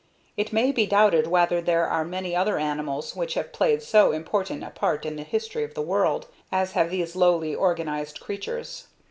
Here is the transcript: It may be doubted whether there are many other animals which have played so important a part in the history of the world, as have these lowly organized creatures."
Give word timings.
It 0.35 0.51
may 0.51 0.71
be 0.71 0.87
doubted 0.87 1.27
whether 1.27 1.61
there 1.61 1.85
are 1.85 2.03
many 2.03 2.35
other 2.35 2.57
animals 2.57 3.15
which 3.15 3.35
have 3.35 3.53
played 3.53 3.83
so 3.83 4.11
important 4.11 4.63
a 4.63 4.71
part 4.71 5.05
in 5.05 5.15
the 5.15 5.21
history 5.21 5.63
of 5.63 5.75
the 5.75 5.83
world, 5.83 6.25
as 6.51 6.71
have 6.71 6.89
these 6.89 7.15
lowly 7.15 7.53
organized 7.53 8.19
creatures." 8.19 8.87